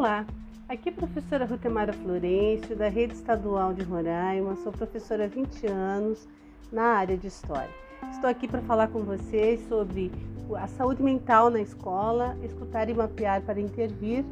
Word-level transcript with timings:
Olá, 0.00 0.24
aqui 0.66 0.88
é 0.88 0.92
a 0.92 0.94
professora 0.94 1.44
Rutemara 1.44 1.92
Florencio, 1.92 2.74
da 2.74 2.88
Rede 2.88 3.12
Estadual 3.12 3.74
de 3.74 3.82
Roraima. 3.82 4.56
Sou 4.56 4.72
professora 4.72 5.26
há 5.26 5.28
20 5.28 5.66
anos 5.66 6.26
na 6.72 6.84
área 6.84 7.18
de 7.18 7.26
História. 7.26 7.68
Estou 8.10 8.30
aqui 8.30 8.48
para 8.48 8.62
falar 8.62 8.88
com 8.88 9.00
vocês 9.00 9.60
sobre 9.68 10.10
a 10.58 10.66
saúde 10.68 11.02
mental 11.02 11.50
na 11.50 11.60
escola, 11.60 12.34
escutar 12.42 12.88
e 12.88 12.94
mapear 12.94 13.42
para 13.42 13.60
intervir 13.60 14.24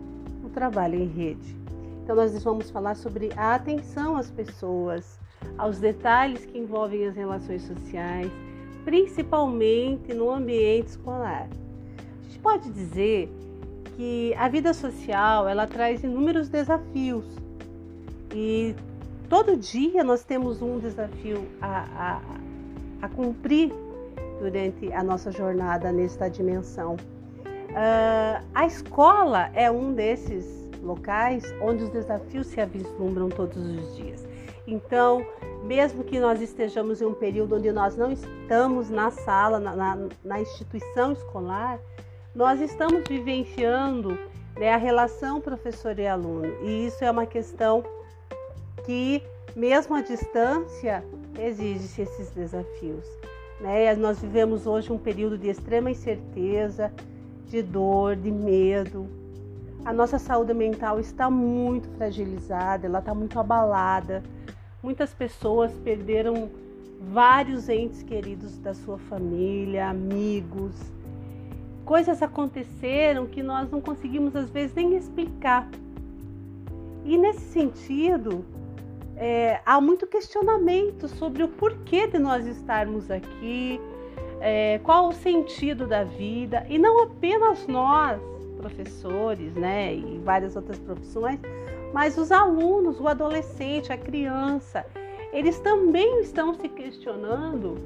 no 0.42 0.48
trabalho 0.48 0.94
em 0.94 1.06
rede. 1.06 1.54
Então, 2.02 2.16
nós 2.16 2.42
vamos 2.42 2.70
falar 2.70 2.94
sobre 2.94 3.28
a 3.36 3.54
atenção 3.54 4.16
às 4.16 4.30
pessoas, 4.30 5.20
aos 5.58 5.78
detalhes 5.78 6.46
que 6.46 6.56
envolvem 6.56 7.06
as 7.06 7.14
relações 7.14 7.60
sociais, 7.60 8.32
principalmente 8.86 10.14
no 10.14 10.30
ambiente 10.30 10.86
escolar. 10.86 11.46
A 12.20 12.24
gente 12.24 12.38
pode 12.38 12.70
dizer 12.70 13.30
que 13.98 14.32
a 14.34 14.48
vida 14.48 14.72
social 14.72 15.48
ela 15.48 15.66
traz 15.66 16.04
inúmeros 16.04 16.48
desafios 16.48 17.24
e 18.32 18.72
todo 19.28 19.56
dia 19.56 20.04
nós 20.04 20.22
temos 20.22 20.62
um 20.62 20.78
desafio 20.78 21.44
a, 21.60 21.80
a, 21.96 22.20
a 23.02 23.08
cumprir 23.08 23.72
durante 24.38 24.92
a 24.92 25.02
nossa 25.02 25.32
jornada 25.32 25.90
nesta 25.90 26.28
dimensão. 26.28 26.94
Uh, 26.94 28.46
a 28.54 28.66
escola 28.66 29.50
é 29.52 29.68
um 29.68 29.92
desses 29.92 30.46
locais 30.80 31.42
onde 31.60 31.82
os 31.82 31.90
desafios 31.90 32.46
se 32.46 32.60
avislumbram 32.60 33.28
todos 33.28 33.56
os 33.56 33.96
dias. 33.96 34.24
Então, 34.64 35.26
mesmo 35.64 36.04
que 36.04 36.20
nós 36.20 36.40
estejamos 36.40 37.02
em 37.02 37.04
um 37.04 37.14
período 37.14 37.56
onde 37.56 37.72
nós 37.72 37.96
não 37.96 38.12
estamos 38.12 38.90
na 38.90 39.10
sala, 39.10 39.58
na, 39.58 39.74
na, 39.74 39.98
na 40.24 40.40
instituição 40.40 41.10
escolar, 41.10 41.80
nós 42.38 42.60
estamos 42.60 43.02
vivenciando 43.08 44.16
né, 44.56 44.72
a 44.72 44.76
relação 44.76 45.40
professor 45.40 45.98
e 45.98 46.06
aluno, 46.06 46.46
e 46.62 46.86
isso 46.86 47.02
é 47.02 47.10
uma 47.10 47.26
questão 47.26 47.82
que, 48.86 49.20
mesmo 49.56 49.96
à 49.96 50.02
distância, 50.02 51.04
exige 51.36 52.00
esses 52.00 52.30
desafios. 52.30 53.04
Né? 53.60 53.92
Nós 53.96 54.20
vivemos 54.20 54.68
hoje 54.68 54.92
um 54.92 54.98
período 54.98 55.36
de 55.36 55.48
extrema 55.48 55.90
incerteza, 55.90 56.92
de 57.48 57.60
dor, 57.60 58.14
de 58.14 58.30
medo. 58.30 59.08
A 59.84 59.92
nossa 59.92 60.16
saúde 60.16 60.54
mental 60.54 61.00
está 61.00 61.28
muito 61.28 61.88
fragilizada, 61.96 62.86
ela 62.86 63.00
está 63.00 63.12
muito 63.12 63.36
abalada. 63.40 64.22
Muitas 64.80 65.12
pessoas 65.12 65.72
perderam 65.82 66.48
vários 67.00 67.68
entes 67.68 68.04
queridos 68.04 68.56
da 68.58 68.74
sua 68.74 68.96
família, 68.96 69.88
amigos, 69.88 70.76
coisas 71.88 72.22
aconteceram 72.22 73.26
que 73.26 73.42
nós 73.42 73.70
não 73.70 73.80
conseguimos 73.80 74.36
às 74.36 74.50
vezes 74.50 74.74
nem 74.76 74.94
explicar. 74.94 75.66
E 77.02 77.16
nesse 77.16 77.40
sentido, 77.40 78.44
é, 79.16 79.62
há 79.64 79.80
muito 79.80 80.06
questionamento 80.06 81.08
sobre 81.08 81.42
o 81.42 81.48
porquê 81.48 82.06
de 82.06 82.18
nós 82.18 82.46
estarmos 82.46 83.10
aqui, 83.10 83.80
é, 84.38 84.78
qual 84.80 85.08
o 85.08 85.12
sentido 85.14 85.86
da 85.86 86.04
vida, 86.04 86.66
e 86.68 86.78
não 86.78 87.04
apenas 87.04 87.66
nós, 87.66 88.20
professores, 88.58 89.54
né, 89.54 89.94
e 89.94 90.20
várias 90.22 90.56
outras 90.56 90.78
profissões, 90.78 91.40
mas 91.94 92.18
os 92.18 92.30
alunos, 92.30 93.00
o 93.00 93.08
adolescente, 93.08 93.90
a 93.90 93.96
criança, 93.96 94.84
eles 95.32 95.58
também 95.60 96.20
estão 96.20 96.52
se 96.52 96.68
questionando 96.68 97.78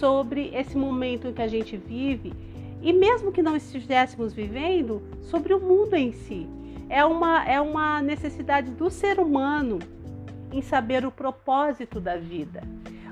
sobre 0.00 0.50
esse 0.52 0.76
momento 0.76 1.28
em 1.28 1.32
que 1.32 1.42
a 1.42 1.46
gente 1.46 1.76
vive 1.76 2.32
e 2.80 2.92
mesmo 2.92 3.32
que 3.32 3.42
não 3.42 3.56
estivéssemos 3.56 4.32
vivendo, 4.32 5.02
sobre 5.22 5.52
o 5.52 5.60
mundo 5.60 5.94
em 5.94 6.12
si. 6.12 6.48
É 6.88 7.04
uma, 7.04 7.44
é 7.44 7.60
uma 7.60 8.00
necessidade 8.00 8.70
do 8.70 8.88
ser 8.90 9.18
humano 9.18 9.78
em 10.52 10.62
saber 10.62 11.04
o 11.04 11.10
propósito 11.10 12.00
da 12.00 12.16
vida. 12.16 12.62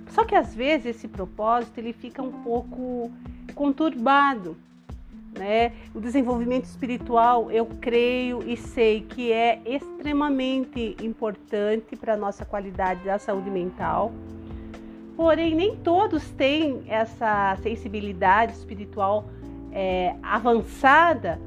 Só 0.08 0.24
que 0.24 0.34
às 0.34 0.54
vezes 0.54 0.96
esse 0.96 1.08
propósito 1.08 1.78
ele 1.78 1.92
fica 1.92 2.22
um 2.22 2.32
pouco 2.42 3.10
conturbado. 3.54 4.56
Né? 5.36 5.72
O 5.94 6.00
desenvolvimento 6.00 6.64
espiritual, 6.64 7.50
eu 7.50 7.66
creio 7.80 8.42
e 8.48 8.56
sei 8.56 9.02
que 9.02 9.30
é 9.30 9.60
extremamente 9.66 10.96
importante 11.02 11.94
para 11.94 12.14
a 12.14 12.16
nossa 12.16 12.44
qualidade 12.44 13.04
da 13.04 13.18
saúde 13.18 13.50
mental. 13.50 14.12
Porém, 15.14 15.54
nem 15.54 15.76
todos 15.76 16.30
têm 16.30 16.84
essa 16.88 17.56
sensibilidade 17.62 18.52
espiritual 18.52 19.28
é, 19.76 20.14
avançada 20.22 21.38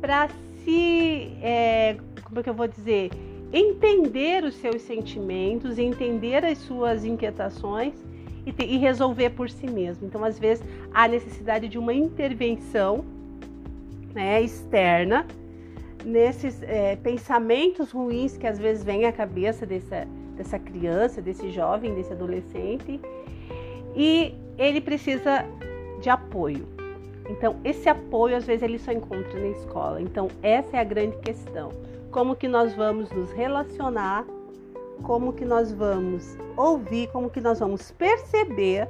para 0.00 0.28
se, 0.64 1.32
é, 1.42 1.96
como 2.22 2.38
é 2.38 2.42
que 2.44 2.48
eu 2.48 2.54
vou 2.54 2.68
dizer, 2.68 3.10
entender 3.52 4.44
os 4.44 4.54
seus 4.54 4.82
sentimentos, 4.82 5.78
entender 5.78 6.44
as 6.44 6.58
suas 6.58 7.04
inquietações 7.04 7.94
e, 8.46 8.52
te, 8.52 8.64
e 8.64 8.78
resolver 8.78 9.30
por 9.30 9.50
si 9.50 9.66
mesmo. 9.66 10.06
Então, 10.06 10.22
às 10.24 10.38
vezes, 10.38 10.64
há 10.94 11.08
necessidade 11.08 11.68
de 11.68 11.76
uma 11.76 11.92
intervenção 11.92 13.04
né, 14.14 14.40
externa 14.40 15.26
nesses 16.04 16.62
é, 16.62 16.94
pensamentos 16.96 17.90
ruins 17.90 18.36
que 18.36 18.46
às 18.46 18.58
vezes 18.58 18.84
vêm 18.84 19.06
à 19.06 19.12
cabeça 19.12 19.66
dessa, 19.66 20.06
dessa 20.36 20.58
criança, 20.58 21.20
desse 21.20 21.50
jovem, 21.50 21.94
desse 21.94 22.12
adolescente, 22.12 23.00
e 23.96 24.34
ele 24.56 24.80
precisa 24.80 25.44
de 26.00 26.08
apoio. 26.08 26.81
Então, 27.28 27.56
esse 27.64 27.88
apoio 27.88 28.36
às 28.36 28.44
vezes 28.44 28.62
ele 28.62 28.78
só 28.78 28.92
encontra 28.92 29.38
na 29.38 29.48
escola. 29.48 30.00
Então, 30.00 30.28
essa 30.42 30.76
é 30.76 30.80
a 30.80 30.84
grande 30.84 31.16
questão. 31.18 31.70
Como 32.10 32.36
que 32.36 32.48
nós 32.48 32.74
vamos 32.74 33.10
nos 33.10 33.30
relacionar? 33.32 34.24
Como 35.02 35.32
que 35.32 35.44
nós 35.44 35.72
vamos 35.72 36.36
ouvir? 36.56 37.08
Como 37.08 37.30
que 37.30 37.40
nós 37.40 37.58
vamos 37.58 37.90
perceber 37.92 38.88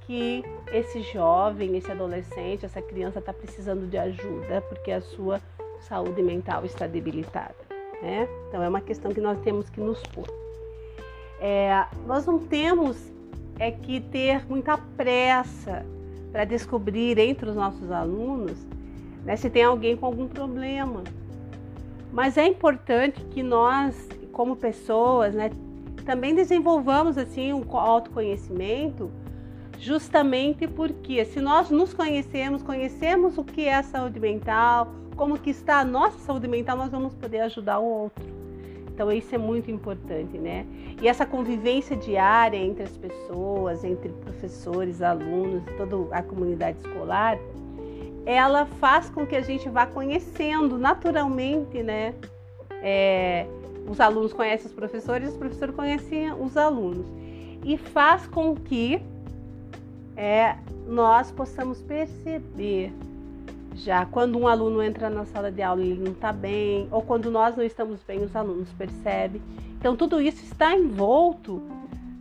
que 0.00 0.42
esse 0.72 1.02
jovem, 1.02 1.76
esse 1.76 1.90
adolescente, 1.90 2.64
essa 2.64 2.80
criança 2.80 3.18
está 3.18 3.32
precisando 3.32 3.86
de 3.86 3.98
ajuda 3.98 4.62
porque 4.68 4.90
a 4.90 5.00
sua 5.00 5.40
saúde 5.80 6.22
mental 6.22 6.64
está 6.64 6.86
debilitada, 6.86 7.54
né? 8.02 8.28
Então, 8.48 8.62
é 8.62 8.68
uma 8.68 8.80
questão 8.80 9.12
que 9.12 9.20
nós 9.20 9.38
temos 9.40 9.68
que 9.70 9.80
nos 9.80 10.02
pôr. 10.02 10.26
É, 11.40 11.86
nós 12.06 12.26
não 12.26 12.38
temos 12.38 12.96
é 13.58 13.70
que 13.70 14.00
ter 14.00 14.46
muita 14.48 14.78
pressa 14.78 15.84
para 16.32 16.44
descobrir 16.44 17.18
entre 17.18 17.48
os 17.48 17.56
nossos 17.56 17.90
alunos 17.90 18.66
né, 19.24 19.36
se 19.36 19.50
tem 19.50 19.62
alguém 19.62 19.96
com 19.96 20.06
algum 20.06 20.26
problema. 20.26 21.02
Mas 22.10 22.38
é 22.38 22.46
importante 22.46 23.22
que 23.26 23.42
nós, 23.42 24.08
como 24.32 24.56
pessoas, 24.56 25.34
né, 25.34 25.50
também 26.06 26.34
desenvolvamos 26.34 27.18
assim 27.18 27.52
um 27.52 27.62
autoconhecimento, 27.76 29.10
justamente 29.78 30.66
porque 30.66 31.24
se 31.26 31.40
nós 31.40 31.68
nos 31.68 31.92
conhecemos, 31.92 32.62
conhecemos 32.62 33.36
o 33.36 33.44
que 33.44 33.66
é 33.66 33.74
a 33.74 33.82
saúde 33.82 34.18
mental, 34.18 34.94
como 35.14 35.38
que 35.38 35.50
está 35.50 35.80
a 35.80 35.84
nossa 35.84 36.18
saúde 36.20 36.48
mental, 36.48 36.78
nós 36.78 36.90
vamos 36.90 37.14
poder 37.14 37.40
ajudar 37.40 37.78
o 37.78 37.84
outro. 37.84 38.37
Então 38.98 39.12
isso 39.12 39.32
é 39.32 39.38
muito 39.38 39.70
importante, 39.70 40.36
né? 40.36 40.66
E 41.00 41.06
essa 41.06 41.24
convivência 41.24 41.94
diária 41.96 42.56
entre 42.56 42.82
as 42.82 42.96
pessoas, 42.96 43.84
entre 43.84 44.08
professores, 44.08 45.00
alunos, 45.00 45.62
toda 45.76 46.12
a 46.12 46.20
comunidade 46.20 46.78
escolar, 46.78 47.38
ela 48.26 48.66
faz 48.66 49.08
com 49.08 49.24
que 49.24 49.36
a 49.36 49.40
gente 49.40 49.68
vá 49.68 49.86
conhecendo 49.86 50.76
naturalmente, 50.76 51.80
né? 51.80 52.12
É, 52.82 53.46
os 53.88 54.00
alunos 54.00 54.32
conhecem 54.32 54.66
os 54.66 54.72
professores, 54.72 55.28
os 55.28 55.36
professores 55.36 55.76
conhecem 55.76 56.32
os 56.32 56.56
alunos. 56.56 57.06
E 57.64 57.78
faz 57.78 58.26
com 58.26 58.56
que 58.56 59.00
é, 60.16 60.56
nós 60.88 61.30
possamos 61.30 61.80
perceber 61.82 62.92
já 63.78 64.04
quando 64.06 64.38
um 64.38 64.46
aluno 64.46 64.82
entra 64.82 65.08
na 65.08 65.24
sala 65.24 65.50
de 65.50 65.62
aula 65.62 65.82
e 65.82 65.90
ele 65.90 66.02
não 66.02 66.12
está 66.12 66.32
bem, 66.32 66.88
ou 66.90 67.02
quando 67.02 67.30
nós 67.30 67.56
não 67.56 67.64
estamos 67.64 68.02
bem, 68.02 68.22
os 68.22 68.34
alunos 68.34 68.68
percebem. 68.72 69.40
Então, 69.78 69.96
tudo 69.96 70.20
isso 70.20 70.44
está 70.44 70.74
envolto 70.74 71.62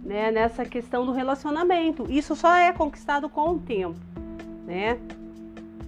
né, 0.03 0.31
nessa 0.31 0.63
questão 0.63 1.05
do 1.05 1.11
relacionamento. 1.11 2.05
Isso 2.09 2.35
só 2.35 2.55
é 2.55 2.71
conquistado 2.71 3.27
com 3.27 3.51
o 3.51 3.59
tempo, 3.59 3.99
né? 4.65 4.99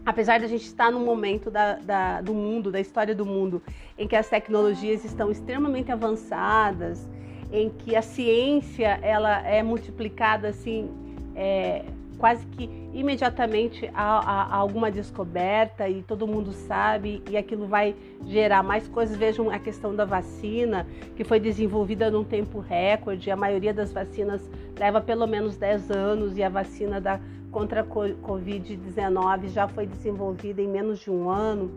Apesar 0.05 0.39
de 0.39 0.45
a 0.45 0.47
gente 0.47 0.65
estar 0.65 0.91
num 0.91 1.05
momento 1.05 1.51
da, 1.51 1.75
da, 1.75 2.21
do 2.21 2.33
mundo, 2.33 2.71
da 2.71 2.79
história 2.79 3.13
do 3.13 3.25
mundo, 3.25 3.61
em 3.97 4.07
que 4.07 4.15
as 4.15 4.27
tecnologias 4.27 5.05
estão 5.05 5.29
extremamente 5.29 5.91
avançadas, 5.91 7.07
em 7.51 7.69
que 7.69 7.95
a 7.95 8.01
ciência 8.01 8.99
ela 9.03 9.45
é 9.45 9.61
multiplicada 9.61 10.47
assim 10.47 10.89
é, 11.35 11.85
quase 12.19 12.45
que 12.47 12.69
imediatamente 12.93 13.89
há, 13.93 14.55
alguma 14.55 14.91
descoberta 14.91 15.87
e 15.87 16.03
todo 16.03 16.27
mundo 16.27 16.51
sabe 16.51 17.23
e 17.29 17.37
aquilo 17.37 17.65
vai 17.65 17.95
gerar 18.25 18.61
mais 18.61 18.87
coisas. 18.87 19.15
Vejam 19.15 19.49
a 19.49 19.57
questão 19.57 19.95
da 19.95 20.03
vacina, 20.03 20.85
que 21.15 21.23
foi 21.23 21.39
desenvolvida 21.39 22.11
num 22.11 22.23
tempo 22.23 22.59
recorde. 22.59 23.31
A 23.31 23.37
maioria 23.37 23.73
das 23.73 23.93
vacinas 23.93 24.47
leva 24.77 24.99
pelo 24.99 25.25
menos 25.25 25.55
10 25.55 25.91
anos 25.91 26.37
e 26.37 26.43
a 26.43 26.49
vacina 26.49 26.99
da, 26.99 27.19
contra 27.51 27.81
a 27.81 27.85
Covid-19 27.85 29.47
já 29.47 29.67
foi 29.67 29.87
desenvolvida 29.87 30.61
em 30.61 30.67
menos 30.67 30.99
de 30.99 31.09
um 31.09 31.29
ano. 31.29 31.71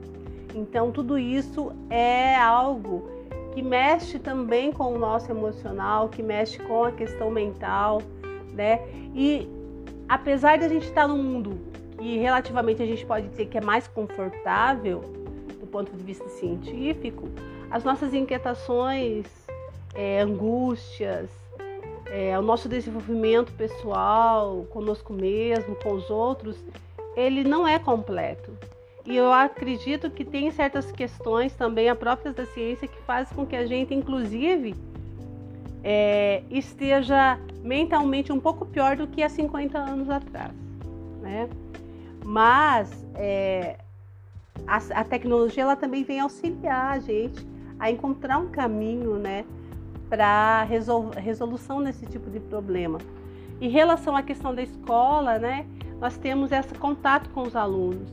Então, 0.54 0.90
tudo 0.90 1.18
isso 1.18 1.72
é 1.88 2.36
algo 2.36 3.08
que 3.54 3.62
mexe 3.62 4.18
também 4.18 4.72
com 4.72 4.94
o 4.94 4.98
nosso 4.98 5.30
emocional, 5.30 6.08
que 6.08 6.22
mexe 6.22 6.58
com 6.58 6.84
a 6.84 6.92
questão 6.92 7.30
mental, 7.30 8.02
né? 8.52 8.80
E 9.14 9.48
apesar 10.08 10.58
de 10.58 10.64
a 10.64 10.68
gente 10.68 10.86
estar 10.86 11.06
num 11.08 11.22
mundo 11.22 11.58
que 11.98 12.18
relativamente 12.18 12.82
a 12.82 12.86
gente 12.86 13.04
pode 13.06 13.28
dizer 13.28 13.46
que 13.46 13.58
é 13.58 13.60
mais 13.60 13.86
confortável 13.86 15.00
do 15.60 15.66
ponto 15.66 15.96
de 15.96 16.02
vista 16.02 16.28
científico, 16.28 17.28
as 17.70 17.84
nossas 17.84 18.12
inquietações, 18.12 19.26
é, 19.94 20.20
angústias, 20.20 21.30
é, 22.06 22.38
o 22.38 22.42
nosso 22.42 22.68
desenvolvimento 22.68 23.52
pessoal, 23.52 24.66
conosco 24.70 25.12
mesmo, 25.12 25.74
com 25.76 25.92
os 25.92 26.10
outros, 26.10 26.62
ele 27.16 27.44
não 27.44 27.66
é 27.66 27.78
completo. 27.78 28.52
E 29.04 29.16
eu 29.16 29.32
acredito 29.32 30.10
que 30.10 30.24
tem 30.24 30.50
certas 30.50 30.92
questões 30.92 31.54
também, 31.54 31.88
a 31.88 31.94
próprias 31.94 32.34
da 32.34 32.46
ciência, 32.46 32.86
que 32.86 33.00
fazem 33.02 33.34
com 33.34 33.46
que 33.46 33.56
a 33.56 33.66
gente, 33.66 33.94
inclusive, 33.94 34.74
é, 35.82 36.42
esteja 36.50 37.38
mentalmente 37.62 38.32
um 38.32 38.40
pouco 38.40 38.64
pior 38.66 38.96
do 38.96 39.06
que 39.06 39.22
há 39.22 39.28
50 39.28 39.78
anos 39.78 40.08
atrás. 40.08 40.52
Né? 41.20 41.48
Mas 42.24 42.90
é, 43.14 43.78
a, 44.66 44.76
a, 45.00 45.04
tecnologia 45.04 45.62
ela 45.62 45.76
também 45.76 46.04
vem 46.04 46.20
auxiliar 46.20 46.92
a 46.92 46.98
gente 46.98 47.46
a 47.78 47.90
encontrar 47.90 48.38
um 48.38 48.48
caminho 48.48 49.16
né, 49.16 49.44
para 50.08 50.62
resol, 50.64 51.10
resolução 51.10 51.80
nesse 51.80 52.06
tipo 52.06 52.30
de 52.30 52.38
problema. 52.38 52.98
Em 53.60 53.68
relação 53.68 54.16
à 54.16 54.22
questão 54.22 54.54
da 54.54 54.62
escola, 54.62 55.38
né, 55.38 55.66
nós 56.00 56.16
temos 56.16 56.52
esse 56.52 56.74
contato 56.74 57.30
com 57.30 57.42
os 57.42 57.56
alunos. 57.56 58.08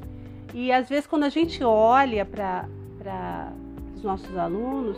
E 0.54 0.72
às 0.72 0.90
vezes, 0.90 1.06
quando 1.06 1.24
a 1.24 1.30
gente 1.30 1.64
olha 1.64 2.26
para 2.26 2.68
os 3.96 4.04
nossos 4.04 4.36
alunos, 4.38 4.98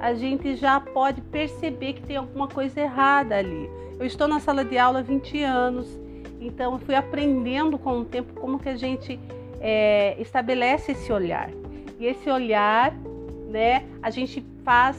a 0.00 0.14
gente 0.14 0.56
já 0.56 0.80
pode 0.80 1.20
perceber 1.20 1.92
que 1.92 2.02
tem 2.02 2.16
alguma 2.16 2.48
coisa 2.48 2.80
errada 2.80 3.36
ali. 3.36 3.68
Eu 3.98 4.06
estou 4.06 4.26
na 4.26 4.40
sala 4.40 4.64
de 4.64 4.78
aula 4.78 5.00
há 5.00 5.02
20 5.02 5.42
anos, 5.42 5.86
então 6.40 6.72
eu 6.72 6.78
fui 6.78 6.94
aprendendo 6.94 7.78
com 7.78 8.00
o 8.00 8.04
tempo 8.04 8.32
como 8.40 8.58
que 8.58 8.70
a 8.70 8.76
gente 8.76 9.20
é, 9.60 10.16
estabelece 10.18 10.92
esse 10.92 11.12
olhar. 11.12 11.50
E 11.98 12.06
esse 12.06 12.30
olhar, 12.30 12.94
né, 13.50 13.84
a 14.02 14.08
gente 14.08 14.42
faz, 14.64 14.96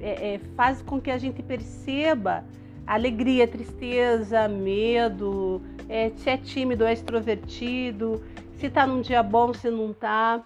é, 0.00 0.34
é, 0.34 0.40
faz 0.56 0.80
com 0.82 1.00
que 1.00 1.10
a 1.10 1.18
gente 1.18 1.42
perceba 1.42 2.44
alegria, 2.86 3.48
tristeza, 3.48 4.46
medo, 4.46 5.60
é, 5.88 6.10
se 6.10 6.30
é 6.30 6.36
tímido 6.36 6.84
é 6.84 6.92
extrovertido, 6.92 8.22
se 8.56 8.66
está 8.66 8.86
num 8.86 9.00
dia 9.00 9.22
bom, 9.22 9.52
se 9.52 9.70
não 9.70 9.90
está, 9.90 10.42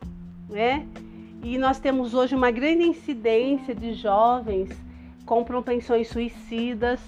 né? 0.49 0.87
E 1.43 1.57
nós 1.57 1.79
temos 1.79 2.15
hoje 2.15 2.35
uma 2.35 2.51
grande 2.51 2.85
incidência 2.85 3.75
de 3.75 3.95
jovens 3.95 4.71
com 5.25 5.45
propensões 5.45 6.09
suicidas. 6.09 7.01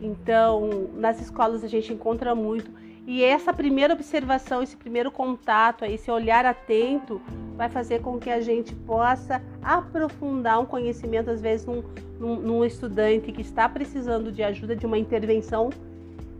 Então, 0.00 0.90
nas 0.94 1.20
escolas 1.20 1.64
a 1.64 1.68
gente 1.68 1.92
encontra 1.92 2.34
muito. 2.34 2.70
E 3.06 3.22
essa 3.22 3.52
primeira 3.52 3.92
observação, 3.92 4.62
esse 4.62 4.76
primeiro 4.76 5.10
contato, 5.10 5.84
esse 5.84 6.10
olhar 6.10 6.46
atento, 6.46 7.20
vai 7.54 7.68
fazer 7.68 8.00
com 8.00 8.18
que 8.18 8.30
a 8.30 8.40
gente 8.40 8.74
possa 8.74 9.42
aprofundar 9.62 10.60
um 10.60 10.64
conhecimento, 10.64 11.30
às 11.30 11.40
vezes, 11.40 11.66
num, 11.66 11.82
num, 12.18 12.36
num 12.36 12.64
estudante 12.64 13.30
que 13.30 13.42
está 13.42 13.68
precisando 13.68 14.32
de 14.32 14.42
ajuda, 14.42 14.74
de 14.74 14.86
uma 14.86 14.98
intervenção 14.98 15.70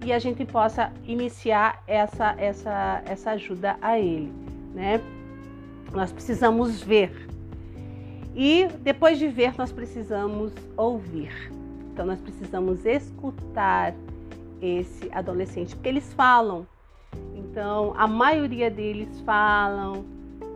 e 0.04 0.12
a 0.12 0.18
gente 0.18 0.44
possa 0.44 0.92
iniciar 1.06 1.82
essa, 1.86 2.34
essa, 2.38 3.02
essa 3.06 3.30
ajuda 3.32 3.76
a 3.80 3.98
ele, 3.98 4.32
né? 4.74 5.00
Nós 5.94 6.12
precisamos 6.12 6.82
ver. 6.82 7.28
E 8.34 8.66
depois 8.82 9.18
de 9.18 9.28
ver, 9.28 9.54
nós 9.56 9.70
precisamos 9.70 10.52
ouvir. 10.76 11.52
Então 11.92 12.04
nós 12.04 12.20
precisamos 12.20 12.84
escutar 12.84 13.94
esse 14.60 15.08
adolescente, 15.12 15.74
porque 15.76 15.88
eles 15.88 16.12
falam. 16.14 16.66
Então, 17.36 17.94
a 17.96 18.08
maioria 18.08 18.68
deles 18.68 19.20
falam, 19.20 20.04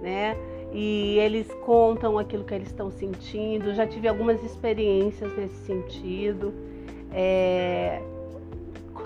né? 0.03 0.37
E 0.73 1.17
eles 1.19 1.47
contam 1.65 2.19
aquilo 2.19 2.45
que 2.45 2.53
eles 2.53 2.69
estão 2.69 2.91
sentindo. 2.91 3.73
Já 3.75 3.87
tive 3.87 4.09
algumas 4.09 4.43
experiências 4.43 5.35
nesse 5.37 5.65
sentido. 5.65 6.53
É, 7.13 8.03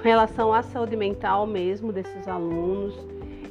relação 0.02 0.52
à 0.52 0.62
saúde 0.62 0.96
mental 0.96 1.46
mesmo 1.46 1.92
desses 1.92 2.26
alunos. 2.26 2.94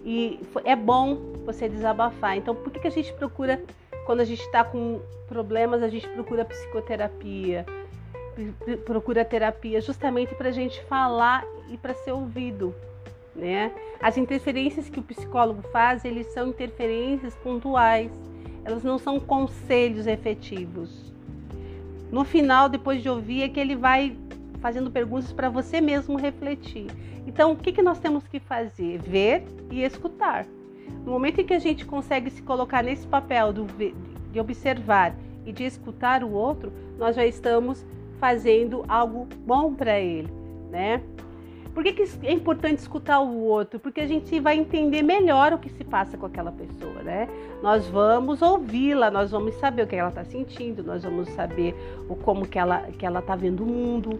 E 0.03 0.39
é 0.65 0.75
bom 0.75 1.30
você 1.45 1.67
desabafar. 1.67 2.37
Então, 2.37 2.55
por 2.55 2.71
que, 2.71 2.79
que 2.79 2.87
a 2.87 2.91
gente 2.91 3.11
procura, 3.13 3.61
quando 4.05 4.21
a 4.21 4.25
gente 4.25 4.41
está 4.41 4.63
com 4.63 5.01
problemas, 5.27 5.81
a 5.81 5.87
gente 5.87 6.07
procura 6.09 6.43
psicoterapia, 6.43 7.65
procura 8.85 9.23
terapia, 9.23 9.81
justamente 9.81 10.35
para 10.35 10.49
a 10.49 10.51
gente 10.51 10.83
falar 10.85 11.45
e 11.69 11.77
para 11.77 11.93
ser 11.93 12.11
ouvido. 12.11 12.73
Né? 13.35 13.71
As 14.01 14.17
interferências 14.17 14.89
que 14.89 14.99
o 14.99 15.03
psicólogo 15.03 15.61
faz, 15.69 16.03
eles 16.03 16.27
são 16.33 16.49
interferências 16.49 17.35
pontuais, 17.35 18.11
elas 18.65 18.83
não 18.83 18.97
são 18.97 19.19
conselhos 19.19 20.05
efetivos. 20.05 21.13
No 22.11 22.25
final, 22.25 22.67
depois 22.67 23.01
de 23.01 23.09
ouvir, 23.09 23.43
é 23.43 23.49
que 23.49 23.59
ele 23.59 23.75
vai 23.75 24.17
fazendo 24.59 24.91
perguntas 24.91 25.31
para 25.31 25.49
você 25.49 25.79
mesmo 25.79 26.17
refletir. 26.17 26.87
Então, 27.25 27.53
o 27.53 27.55
que, 27.55 27.71
que 27.71 27.81
nós 27.81 27.99
temos 27.99 28.27
que 28.27 28.39
fazer? 28.39 28.99
Ver 28.99 29.43
e 29.71 29.83
escutar. 29.83 30.45
No 31.05 31.11
momento 31.11 31.41
em 31.41 31.45
que 31.45 31.53
a 31.53 31.59
gente 31.59 31.85
consegue 31.85 32.29
se 32.29 32.41
colocar 32.41 32.83
nesse 32.83 33.07
papel 33.07 33.51
do, 33.51 33.65
de 34.31 34.39
observar 34.39 35.15
e 35.45 35.51
de 35.51 35.63
escutar 35.63 36.23
o 36.23 36.31
outro, 36.31 36.71
nós 36.97 37.15
já 37.15 37.25
estamos 37.25 37.85
fazendo 38.19 38.85
algo 38.87 39.27
bom 39.45 39.73
para 39.73 39.99
ele, 39.99 40.29
né? 40.69 41.01
Por 41.73 41.83
que, 41.83 41.93
que 41.93 42.03
é 42.27 42.33
importante 42.33 42.79
escutar 42.79 43.21
o 43.21 43.43
outro? 43.43 43.79
Porque 43.79 44.01
a 44.01 44.07
gente 44.07 44.39
vai 44.41 44.57
entender 44.57 45.01
melhor 45.01 45.53
o 45.53 45.57
que 45.57 45.69
se 45.69 45.83
passa 45.85 46.17
com 46.17 46.25
aquela 46.25 46.51
pessoa, 46.51 47.01
né? 47.01 47.29
Nós 47.63 47.87
vamos 47.87 48.41
ouvi-la, 48.41 49.09
nós 49.09 49.31
vamos 49.31 49.55
saber 49.55 49.83
o 49.83 49.87
que 49.87 49.95
ela 49.95 50.09
está 50.09 50.25
sentindo, 50.25 50.83
nós 50.83 51.03
vamos 51.03 51.29
saber 51.29 51.73
o 52.09 52.15
como 52.15 52.45
que 52.45 52.59
ela 52.59 52.81
que 52.97 53.05
ela 53.05 53.19
está 53.19 53.37
vendo 53.37 53.63
o 53.63 53.65
mundo, 53.65 54.19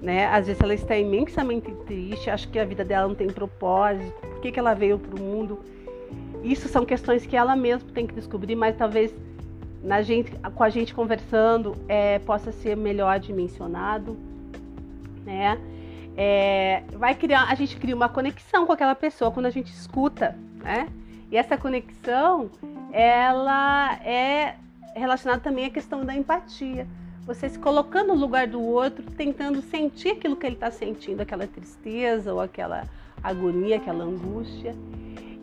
né? 0.00 0.26
Às 0.26 0.46
vezes 0.46 0.62
ela 0.62 0.74
está 0.74 0.96
imensamente 0.96 1.70
triste, 1.84 2.30
acha 2.30 2.46
que 2.46 2.58
a 2.60 2.64
vida 2.64 2.84
dela 2.84 3.08
não 3.08 3.14
tem 3.14 3.26
propósito, 3.26 4.12
por 4.20 4.40
que, 4.40 4.52
que 4.52 4.58
ela 4.58 4.72
veio 4.72 4.98
para 4.98 5.20
o 5.20 5.22
mundo. 5.22 5.58
Isso 6.42 6.68
são 6.68 6.84
questões 6.84 7.24
que 7.26 7.36
ela 7.36 7.56
mesma 7.56 7.88
tem 7.92 8.06
que 8.06 8.14
descobrir, 8.14 8.54
mas 8.54 8.76
talvez 8.76 9.14
na 9.82 10.02
gente, 10.02 10.32
com 10.54 10.62
a 10.62 10.68
gente 10.68 10.94
conversando 10.94 11.74
é, 11.88 12.18
possa 12.20 12.52
ser 12.52 12.76
melhor 12.76 13.18
dimensionado, 13.18 14.16
né? 15.24 15.58
É, 16.16 16.82
vai 16.92 17.14
criar, 17.14 17.50
a 17.50 17.54
gente 17.54 17.76
cria 17.76 17.94
uma 17.94 18.08
conexão 18.08 18.66
com 18.66 18.72
aquela 18.72 18.94
pessoa 18.94 19.30
quando 19.30 19.46
a 19.46 19.50
gente 19.50 19.72
escuta, 19.72 20.36
né? 20.62 20.88
E 21.30 21.36
essa 21.36 21.56
conexão, 21.56 22.50
ela 22.92 23.94
é 24.04 24.56
relacionada 24.94 25.40
também 25.40 25.66
à 25.66 25.70
questão 25.70 26.04
da 26.04 26.14
empatia 26.14 26.86
você 27.26 27.48
se 27.48 27.58
colocando 27.58 28.08
no 28.08 28.14
lugar 28.14 28.46
do 28.46 28.60
outro, 28.60 29.02
tentando 29.16 29.62
sentir 29.62 30.10
aquilo 30.10 30.36
que 30.36 30.46
ele 30.46 30.56
está 30.56 30.70
sentindo, 30.70 31.22
aquela 31.22 31.46
tristeza 31.46 32.32
ou 32.32 32.40
aquela 32.40 32.84
agonia, 33.22 33.76
aquela 33.76 34.04
angústia. 34.04 34.74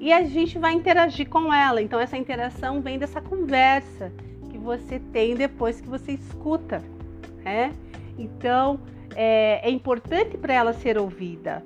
E 0.01 0.11
a 0.11 0.23
gente 0.23 0.57
vai 0.57 0.73
interagir 0.73 1.29
com 1.29 1.53
ela. 1.53 1.79
Então, 1.79 1.99
essa 1.99 2.17
interação 2.17 2.81
vem 2.81 2.97
dessa 2.97 3.21
conversa 3.21 4.11
que 4.49 4.57
você 4.57 4.99
tem 5.13 5.35
depois 5.35 5.79
que 5.79 5.87
você 5.87 6.13
escuta. 6.13 6.81
Né? 7.43 7.71
Então, 8.17 8.79
é, 9.15 9.61
é 9.63 9.69
importante 9.69 10.39
para 10.39 10.55
ela 10.55 10.73
ser 10.73 10.97
ouvida. 10.97 11.63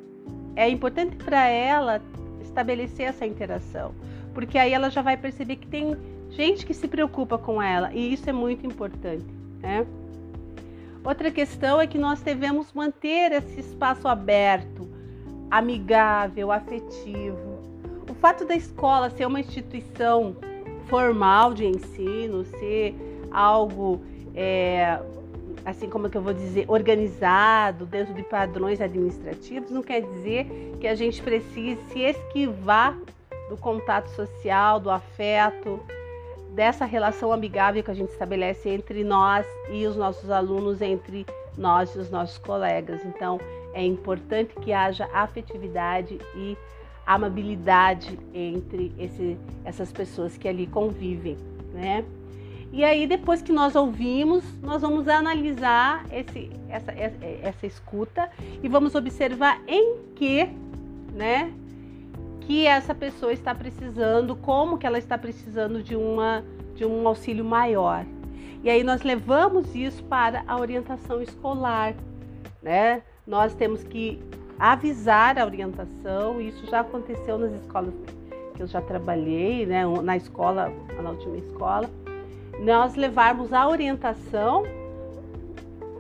É 0.53 0.67
importante 0.67 1.15
para 1.15 1.47
ela 1.47 2.01
estabelecer 2.41 3.07
essa 3.07 3.25
interação. 3.25 3.95
Porque 4.33 4.57
aí 4.57 4.73
ela 4.73 4.89
já 4.89 5.01
vai 5.01 5.15
perceber 5.15 5.55
que 5.55 5.67
tem 5.67 5.95
gente 6.29 6.65
que 6.65 6.73
se 6.73 6.89
preocupa 6.89 7.37
com 7.37 7.61
ela. 7.61 7.89
E 7.93 8.11
isso 8.11 8.29
é 8.29 8.33
muito 8.33 8.67
importante. 8.67 9.25
Né? 9.61 9.87
Outra 11.05 11.31
questão 11.31 11.79
é 11.79 11.87
que 11.87 11.97
nós 11.97 12.19
devemos 12.21 12.73
manter 12.73 13.31
esse 13.31 13.61
espaço 13.61 14.09
aberto, 14.09 14.89
amigável, 15.49 16.51
afetivo. 16.51 17.54
O 18.15 18.19
fato 18.19 18.45
da 18.45 18.55
escola 18.55 19.09
ser 19.09 19.25
uma 19.27 19.39
instituição 19.39 20.35
formal 20.87 21.53
de 21.53 21.65
ensino, 21.65 22.43
ser 22.45 22.95
algo, 23.31 24.01
é, 24.33 24.99
assim 25.65 25.89
como 25.89 26.07
é 26.07 26.09
que 26.09 26.17
eu 26.17 26.21
vou 26.21 26.33
dizer, 26.33 26.65
organizado 26.67 27.85
dentro 27.85 28.13
de 28.13 28.23
padrões 28.23 28.81
administrativos, 28.81 29.69
não 29.69 29.83
quer 29.83 30.01
dizer 30.01 30.47
que 30.79 30.87
a 30.87 30.95
gente 30.95 31.21
precise 31.21 31.79
se 31.91 31.99
esquivar 31.99 32.97
do 33.49 33.57
contato 33.57 34.07
social, 34.09 34.79
do 34.79 34.89
afeto, 34.89 35.79
dessa 36.51 36.85
relação 36.85 37.33
amigável 37.33 37.83
que 37.83 37.91
a 37.91 37.93
gente 37.93 38.11
estabelece 38.11 38.69
entre 38.69 39.03
nós 39.03 39.45
e 39.69 39.85
os 39.85 39.95
nossos 39.95 40.29
alunos, 40.31 40.81
entre 40.81 41.25
nós 41.57 41.93
e 41.95 41.99
os 41.99 42.09
nossos 42.09 42.37
colegas. 42.37 43.03
Então, 43.05 43.39
é 43.73 43.83
importante 43.85 44.55
que 44.55 44.71
haja 44.71 45.07
afetividade 45.13 46.17
e 46.33 46.57
amabilidade 47.05 48.17
entre 48.33 48.93
esse, 48.97 49.37
essas 49.63 49.91
pessoas 49.91 50.37
que 50.37 50.47
ali 50.47 50.67
convivem, 50.67 51.37
né? 51.73 52.03
E 52.71 52.83
aí, 52.83 53.07
depois 53.07 53.41
que 53.41 53.53
nós 53.53 53.75
ouvimos, 53.75 54.43
nós 54.61 54.81
vamos 54.81 55.07
analisar 55.07 56.05
esse, 56.11 56.49
essa, 56.67 56.91
essa 56.91 57.65
escuta 57.65 58.29
e 58.61 58.67
vamos 58.67 58.95
observar 58.95 59.61
em 59.65 59.97
que, 60.15 60.49
né, 61.13 61.53
que 62.41 62.67
essa 62.67 62.93
pessoa 62.93 63.31
está 63.31 63.55
precisando, 63.55 64.35
como 64.35 64.77
que 64.77 64.85
ela 64.85 64.97
está 64.97 65.17
precisando 65.17 65.81
de, 65.81 65.95
uma, 65.95 66.43
de 66.75 66.85
um 66.85 67.07
auxílio 67.07 67.45
maior. 67.45 68.05
E 68.63 68.69
aí 68.69 68.83
nós 68.83 69.03
levamos 69.03 69.73
isso 69.75 70.03
para 70.03 70.43
a 70.47 70.59
orientação 70.59 71.21
escolar, 71.21 71.95
né? 72.61 73.03
Nós 73.25 73.53
temos 73.53 73.83
que 73.83 74.19
avisar 74.59 75.37
a 75.37 75.45
orientação, 75.45 76.39
isso 76.39 76.65
já 76.67 76.81
aconteceu 76.81 77.37
nas 77.37 77.51
escolas 77.53 77.93
que 78.55 78.63
eu 78.63 78.67
já 78.67 78.81
trabalhei, 78.81 79.65
né, 79.65 79.83
na 80.01 80.15
escola, 80.15 80.71
na 81.01 81.09
última 81.09 81.37
escola, 81.37 81.89
nós 82.59 82.95
levarmos 82.95 83.51
a 83.51 83.67
orientação 83.67 84.63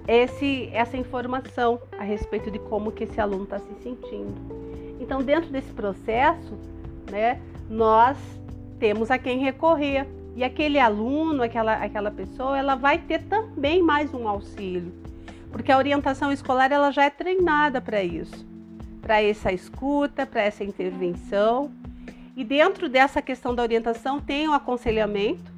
esse, 0.07 0.69
essa 0.71 0.95
informação 0.95 1.79
a 1.97 2.03
respeito 2.03 2.49
de 2.51 2.59
como 2.59 2.91
que 2.91 3.03
esse 3.03 3.19
aluno 3.19 3.43
está 3.43 3.59
se 3.59 3.73
sentindo. 3.81 4.33
Então, 4.99 5.21
dentro 5.21 5.49
desse 5.49 5.71
processo, 5.73 6.53
né, 7.11 7.41
nós 7.69 8.17
temos 8.79 9.11
a 9.11 9.17
quem 9.17 9.39
recorrer. 9.39 10.07
E 10.35 10.43
aquele 10.43 10.79
aluno, 10.79 11.43
aquela, 11.43 11.73
aquela 11.73 12.11
pessoa, 12.11 12.57
ela 12.57 12.75
vai 12.75 12.99
ter 12.99 13.23
também 13.23 13.81
mais 13.81 14.13
um 14.13 14.27
auxílio. 14.27 14.91
Porque 15.55 15.71
a 15.71 15.77
orientação 15.77 16.33
escolar 16.33 16.69
ela 16.69 16.91
já 16.91 17.05
é 17.05 17.09
treinada 17.09 17.79
para 17.79 18.03
isso, 18.03 18.45
para 19.01 19.21
essa 19.21 19.53
escuta, 19.53 20.25
para 20.25 20.41
essa 20.41 20.65
intervenção. 20.65 21.71
E 22.35 22.43
dentro 22.43 22.89
dessa 22.89 23.21
questão 23.21 23.55
da 23.55 23.63
orientação 23.63 24.19
tem 24.19 24.49
o 24.49 24.53
aconselhamento, 24.53 25.49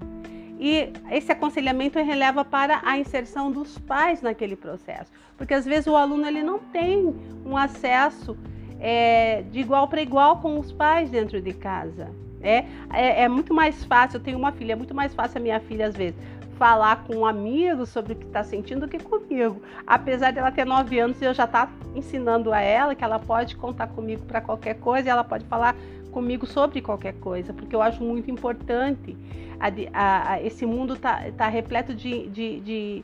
e 0.59 0.93
esse 1.09 1.31
aconselhamento 1.31 1.97
releva 1.97 2.45
para 2.45 2.79
a 2.85 2.99
inserção 2.99 3.51
dos 3.51 3.79
pais 3.79 4.21
naquele 4.21 4.55
processo, 4.55 5.11
porque 5.35 5.55
às 5.55 5.65
vezes 5.65 5.87
o 5.87 5.95
aluno 5.95 6.27
ele 6.27 6.43
não 6.43 6.59
tem 6.59 7.15
um 7.43 7.57
acesso 7.57 8.37
é, 8.79 9.41
de 9.51 9.61
igual 9.61 9.87
para 9.87 9.99
igual 9.99 10.39
com 10.41 10.59
os 10.59 10.71
pais 10.71 11.09
dentro 11.09 11.41
de 11.41 11.53
casa. 11.53 12.11
É, 12.41 12.65
é, 12.93 13.23
é, 13.23 13.27
muito 13.27 13.53
mais 13.53 13.83
fácil, 13.83 14.17
eu 14.17 14.23
tenho 14.23 14.37
uma 14.37 14.51
filha, 14.51 14.73
é 14.73 14.75
muito 14.75 14.93
mais 14.93 15.13
fácil 15.13 15.39
a 15.39 15.41
minha 15.41 15.59
filha 15.59 15.87
às 15.87 15.95
vezes 15.95 16.15
falar 16.57 17.03
com 17.03 17.17
um 17.17 17.25
amigo 17.25 17.85
sobre 17.85 18.13
o 18.13 18.15
que 18.15 18.25
está 18.25 18.43
sentindo 18.43 18.81
do 18.81 18.87
que 18.87 18.99
comigo. 18.99 19.61
Apesar 19.85 20.33
dela 20.33 20.51
ter 20.51 20.65
nove 20.65 20.99
anos, 20.99 21.21
eu 21.21 21.33
já 21.33 21.45
estar 21.45 21.67
tá 21.67 21.73
ensinando 21.95 22.51
a 22.51 22.59
ela 22.59 22.95
que 22.95 23.03
ela 23.03 23.19
pode 23.19 23.55
contar 23.55 23.87
comigo 23.87 24.23
para 24.25 24.41
qualquer 24.41 24.75
coisa 24.75 25.07
e 25.07 25.11
ela 25.11 25.23
pode 25.23 25.45
falar 25.45 25.75
comigo 26.11 26.45
sobre 26.45 26.81
qualquer 26.81 27.13
coisa, 27.13 27.53
porque 27.53 27.75
eu 27.75 27.81
acho 27.81 28.03
muito 28.03 28.31
importante. 28.31 29.15
A, 29.59 29.67
a, 29.93 30.31
a, 30.33 30.43
esse 30.43 30.65
mundo 30.65 30.95
está 30.95 31.31
tá 31.37 31.47
repleto 31.47 31.93
de, 31.93 32.27
de, 32.29 32.59
de, 32.59 33.03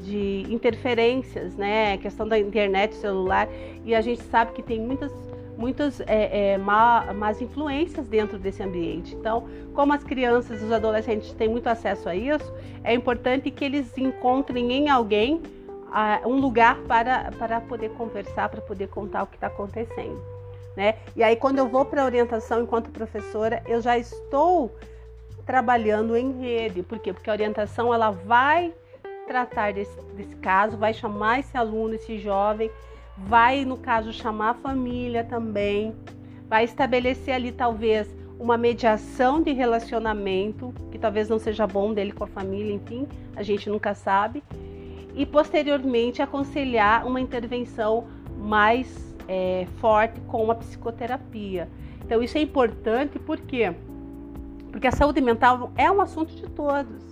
de, 0.00 0.46
interferências, 0.48 1.56
né? 1.56 1.94
A 1.94 1.98
questão 1.98 2.26
da 2.26 2.38
internet, 2.38 2.94
celular, 2.94 3.48
e 3.84 3.94
a 3.94 4.00
gente 4.00 4.22
sabe 4.22 4.52
que 4.52 4.62
tem 4.62 4.80
muitas 4.80 5.12
muitas 5.62 6.00
é, 6.00 6.52
é, 6.52 6.58
má, 6.58 7.12
más 7.14 7.40
influências 7.40 8.06
dentro 8.08 8.38
desse 8.38 8.62
ambiente. 8.62 9.14
Então, 9.14 9.48
como 9.74 9.92
as 9.92 10.02
crianças 10.02 10.60
e 10.60 10.64
os 10.64 10.72
adolescentes 10.72 11.32
têm 11.32 11.48
muito 11.48 11.68
acesso 11.68 12.08
a 12.08 12.14
isso, 12.16 12.52
é 12.82 12.92
importante 12.92 13.50
que 13.50 13.64
eles 13.64 13.96
encontrem 13.96 14.72
em 14.72 14.88
alguém 14.88 15.40
um 16.24 16.40
lugar 16.40 16.76
para, 16.88 17.30
para 17.38 17.60
poder 17.60 17.90
conversar, 17.90 18.48
para 18.48 18.62
poder 18.62 18.88
contar 18.88 19.22
o 19.24 19.26
que 19.26 19.36
está 19.36 19.46
acontecendo 19.46 20.20
né? 20.76 20.96
E 21.14 21.22
aí 21.22 21.36
quando 21.36 21.58
eu 21.58 21.68
vou 21.68 21.84
para 21.84 22.02
a 22.02 22.04
orientação 22.04 22.62
enquanto 22.62 22.90
professora, 22.90 23.62
eu 23.66 23.80
já 23.80 23.98
estou 23.98 24.74
trabalhando 25.44 26.16
em 26.16 26.40
rede. 26.40 26.82
Por 26.82 26.98
quê? 26.98 27.12
Porque 27.12 27.28
a 27.28 27.32
orientação 27.32 27.92
ela 27.92 28.10
vai 28.10 28.72
tratar 29.26 29.72
desse, 29.72 29.96
desse 30.14 30.34
caso, 30.36 30.76
vai 30.76 30.92
chamar 30.92 31.40
esse 31.40 31.56
aluno, 31.56 31.94
esse 31.94 32.18
jovem, 32.18 32.70
vai, 33.16 33.64
no 33.64 33.76
caso, 33.76 34.12
chamar 34.12 34.50
a 34.50 34.54
família 34.54 35.24
também, 35.24 35.94
vai 36.48 36.64
estabelecer 36.64 37.34
ali 37.34 37.52
talvez 37.52 38.08
uma 38.38 38.56
mediação 38.56 39.40
de 39.40 39.52
relacionamento, 39.52 40.74
que 40.90 40.98
talvez 40.98 41.28
não 41.28 41.38
seja 41.38 41.66
bom 41.66 41.94
dele 41.94 42.12
com 42.12 42.24
a 42.24 42.26
família, 42.26 42.74
enfim, 42.74 43.06
a 43.36 43.42
gente 43.42 43.70
nunca 43.70 43.94
sabe, 43.94 44.42
e 45.14 45.24
posteriormente 45.24 46.20
aconselhar 46.20 47.06
uma 47.06 47.20
intervenção 47.20 48.06
mais 48.36 49.14
é, 49.28 49.66
forte 49.78 50.20
com 50.22 50.50
a 50.50 50.54
psicoterapia. 50.54 51.68
Então 52.04 52.22
isso 52.22 52.36
é 52.36 52.40
importante 52.40 53.18
porque 53.18 53.72
porque 54.72 54.86
a 54.86 54.92
saúde 54.92 55.20
mental 55.20 55.70
é 55.76 55.90
um 55.90 56.00
assunto 56.00 56.34
de 56.34 56.48
todos, 56.48 57.11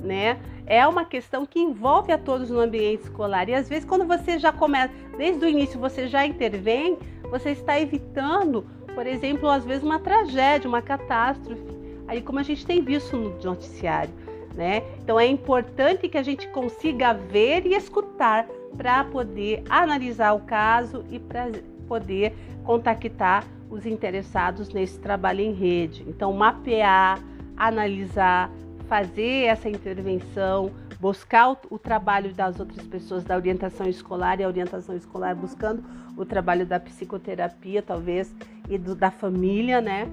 né? 0.00 0.38
É 0.66 0.86
uma 0.86 1.04
questão 1.04 1.46
que 1.46 1.60
envolve 1.60 2.12
a 2.12 2.18
todos 2.18 2.50
no 2.50 2.60
ambiente 2.60 3.02
escolar. 3.02 3.48
E 3.48 3.54
às 3.54 3.68
vezes 3.68 3.84
quando 3.84 4.04
você 4.04 4.38
já 4.38 4.52
começa, 4.52 4.92
desde 5.16 5.44
o 5.44 5.48
início 5.48 5.78
você 5.78 6.08
já 6.08 6.26
intervém, 6.26 6.98
você 7.30 7.50
está 7.50 7.80
evitando, 7.80 8.66
por 8.94 9.06
exemplo, 9.06 9.48
às 9.48 9.64
vezes 9.64 9.82
uma 9.82 9.98
tragédia, 9.98 10.68
uma 10.68 10.82
catástrofe. 10.82 11.62
Aí 12.08 12.20
como 12.22 12.38
a 12.38 12.42
gente 12.42 12.64
tem 12.64 12.82
visto 12.82 13.16
no 13.16 13.36
noticiário, 13.42 14.12
né? 14.54 14.82
Então 15.02 15.18
é 15.18 15.26
importante 15.26 16.08
que 16.08 16.18
a 16.18 16.22
gente 16.22 16.48
consiga 16.48 17.12
ver 17.12 17.66
e 17.66 17.74
escutar 17.74 18.46
para 18.76 19.04
poder 19.04 19.62
analisar 19.68 20.32
o 20.34 20.40
caso 20.40 21.04
e 21.10 21.18
para 21.18 21.50
poder 21.88 22.34
contactar 22.64 23.44
os 23.70 23.86
interessados 23.86 24.72
nesse 24.72 24.98
trabalho 24.98 25.40
em 25.40 25.52
rede. 25.52 26.04
Então, 26.06 26.32
mapear, 26.32 27.18
analisar, 27.56 28.50
fazer 28.88 29.44
essa 29.44 29.68
intervenção, 29.68 30.70
buscar 30.98 31.50
o, 31.50 31.58
o, 31.70 31.78
trabalho 31.78 32.32
das 32.32 32.58
outras 32.58 32.86
pessoas 32.86 33.24
da 33.24 33.36
orientação 33.36 33.86
escolar 33.88 34.40
e 34.40 34.44
a 34.44 34.48
orientação 34.48 34.96
escolar 34.96 35.34
buscando 35.34 35.84
o 36.16 36.24
trabalho 36.24 36.64
da 36.64 36.80
psicoterapia, 36.80 37.82
talvez, 37.82 38.34
e 38.68 38.78
do, 38.78 38.94
da 38.94 39.10
família, 39.10 39.80
né? 39.80 40.08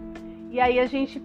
E 0.52 0.60
aí 0.60 0.80
a 0.80 0.86
gente 0.86 1.22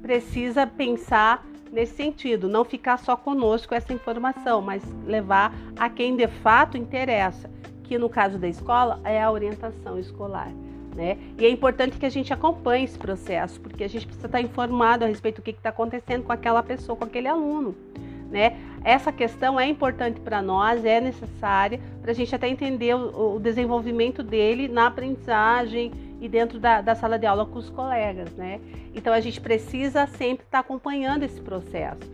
precisa 0.00 0.66
pensar 0.66 1.44
nesse 1.72 1.96
sentido, 1.96 2.48
não 2.48 2.64
ficar 2.64 2.98
só 2.98 3.16
conosco 3.16 3.74
essa 3.74 3.92
informação, 3.92 4.62
mas 4.62 4.82
levar 5.04 5.52
a 5.76 5.90
quem 5.90 6.16
de 6.16 6.28
fato 6.28 6.76
interessa, 6.76 7.50
que 7.82 7.98
no 7.98 8.08
caso 8.08 8.38
da 8.38 8.46
escola 8.46 9.00
é 9.02 9.20
a 9.20 9.30
orientação 9.30 9.98
escolar. 9.98 10.52
Né? 10.94 11.18
E 11.38 11.44
é 11.44 11.48
importante 11.48 11.98
que 11.98 12.06
a 12.06 12.10
gente 12.10 12.32
acompanhe 12.32 12.84
esse 12.84 12.96
processo, 12.96 13.60
porque 13.60 13.82
a 13.82 13.88
gente 13.88 14.06
precisa 14.06 14.28
estar 14.28 14.40
informado 14.40 15.04
a 15.04 15.08
respeito 15.08 15.36
do 15.36 15.42
que 15.42 15.50
está 15.50 15.70
acontecendo 15.70 16.22
com 16.22 16.32
aquela 16.32 16.62
pessoa, 16.62 16.96
com 16.96 17.04
aquele 17.04 17.26
aluno. 17.26 17.74
Né? 18.30 18.56
Essa 18.84 19.12
questão 19.12 19.58
é 19.58 19.66
importante 19.66 20.20
para 20.20 20.40
nós, 20.40 20.84
é 20.84 21.00
necessária 21.00 21.80
para 22.00 22.12
a 22.12 22.14
gente 22.14 22.34
até 22.34 22.48
entender 22.48 22.94
o, 22.94 23.36
o, 23.36 23.40
desenvolvimento 23.40 24.22
dele 24.22 24.68
na 24.68 24.86
aprendizagem 24.86 25.92
e 26.20 26.28
dentro 26.28 26.58
da, 26.58 26.80
da, 26.80 26.94
sala 26.94 27.18
de 27.18 27.26
aula 27.26 27.44
com 27.44 27.58
os 27.58 27.70
colegas, 27.70 28.32
né? 28.32 28.60
Então 28.94 29.12
a 29.12 29.20
gente 29.20 29.40
precisa 29.40 30.06
sempre 30.06 30.44
estar 30.44 30.60
acompanhando 30.60 31.22
esse 31.22 31.40
processo, 31.40 32.10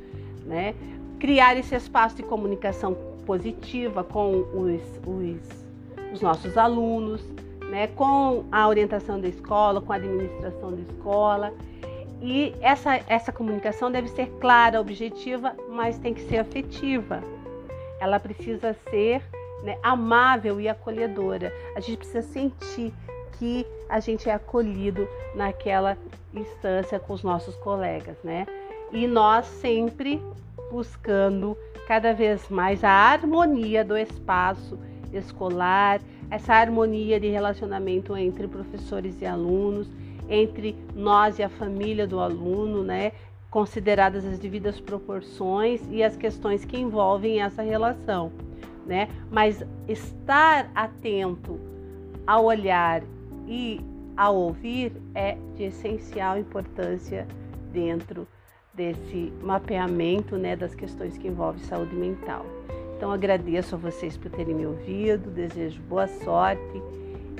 né? 0.46 0.74
Criar 1.18 1.56
esse 1.56 1.74
espaço 1.74 2.16
de 2.16 2.22
comunicação 2.22 2.94
positiva 3.24 4.04
com 4.04 4.40
os, 4.52 4.82
os, 5.06 6.12
os 6.12 6.20
nossos 6.20 6.56
alunos, 6.58 7.22
né? 7.70 7.86
Com 7.88 8.44
a 8.50 8.68
orientação 8.68 9.20
da 9.20 9.28
escola, 9.28 9.80
com 9.80 9.92
a 9.92 9.96
administração 9.96 10.72
da 10.72 10.82
escola 10.82 11.52
e 12.22 12.54
essa, 12.60 13.00
essa 13.06 13.32
comunicação 13.32 13.90
deve 13.90 14.08
ser 14.08 14.26
clara, 14.40 14.80
objetiva, 14.80 15.56
mas 15.70 15.98
tem 15.98 16.12
que 16.12 16.20
ser 16.22 16.38
afetiva. 16.38 17.22
Ela 17.98 18.20
precisa 18.20 18.76
ser 18.90 19.22
né, 19.62 19.78
amável 19.82 20.60
e 20.60 20.68
acolhedora. 20.68 21.52
A 21.74 21.80
gente 21.80 21.98
precisa 21.98 22.22
sentir 22.22 22.92
que 23.38 23.66
a 23.88 24.00
gente 24.00 24.28
é 24.28 24.34
acolhido 24.34 25.08
naquela 25.34 25.96
instância 26.34 27.00
com 27.00 27.14
os 27.14 27.22
nossos 27.22 27.56
colegas, 27.56 28.16
né? 28.22 28.46
E 28.92 29.06
nós 29.06 29.46
sempre 29.46 30.22
buscando 30.70 31.56
cada 31.86 32.12
vez 32.12 32.48
mais 32.50 32.84
a 32.84 32.90
harmonia 32.90 33.82
do 33.82 33.96
espaço 33.96 34.78
escolar, 35.12 36.00
essa 36.30 36.54
harmonia 36.54 37.18
de 37.18 37.28
relacionamento 37.28 38.16
entre 38.16 38.46
professores 38.46 39.20
e 39.20 39.26
alunos 39.26 39.88
entre 40.30 40.76
nós 40.94 41.38
e 41.40 41.42
a 41.42 41.48
família 41.48 42.06
do 42.06 42.20
aluno, 42.20 42.84
né? 42.84 43.12
Consideradas 43.50 44.24
as 44.24 44.38
devidas 44.38 44.80
proporções 44.80 45.82
e 45.90 46.04
as 46.04 46.16
questões 46.16 46.64
que 46.64 46.78
envolvem 46.78 47.42
essa 47.42 47.62
relação, 47.62 48.30
né? 48.86 49.08
Mas 49.28 49.62
estar 49.88 50.70
atento 50.72 51.58
ao 52.24 52.44
olhar 52.44 53.02
e 53.48 53.80
ao 54.16 54.36
ouvir 54.36 54.92
é 55.14 55.36
de 55.56 55.64
essencial 55.64 56.38
importância 56.38 57.26
dentro 57.72 58.26
desse 58.72 59.32
mapeamento, 59.42 60.36
né, 60.36 60.54
das 60.54 60.74
questões 60.74 61.18
que 61.18 61.26
envolvem 61.26 61.62
saúde 61.64 61.94
mental. 61.96 62.46
Então 63.00 63.12
agradeço 63.12 63.76
a 63.76 63.78
vocês 63.78 64.14
por 64.18 64.30
terem 64.30 64.54
me 64.54 64.66
ouvido, 64.66 65.30
desejo 65.30 65.80
boa 65.88 66.06
sorte 66.06 66.82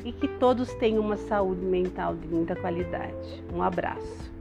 e 0.02 0.10
que 0.10 0.26
todos 0.26 0.72
tenham 0.76 1.02
uma 1.02 1.18
saúde 1.18 1.60
mental 1.60 2.16
de 2.16 2.26
muita 2.28 2.56
qualidade. 2.56 3.44
Um 3.54 3.62
abraço. 3.62 4.32